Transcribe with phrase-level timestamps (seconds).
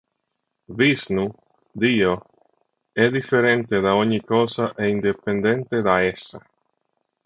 [0.77, 1.25] Viṣṇu,
[1.79, 2.13] Dio,
[3.03, 6.39] è differente da ogni cosa e indipendente da essa.